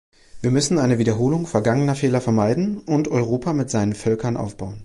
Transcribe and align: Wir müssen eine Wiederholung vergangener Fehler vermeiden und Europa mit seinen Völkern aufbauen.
Wir 0.41 0.49
müssen 0.49 0.79
eine 0.79 0.97
Wiederholung 0.97 1.45
vergangener 1.45 1.93
Fehler 1.93 2.21
vermeiden 2.21 2.79
und 2.79 3.07
Europa 3.07 3.53
mit 3.53 3.69
seinen 3.69 3.93
Völkern 3.93 4.35
aufbauen. 4.35 4.79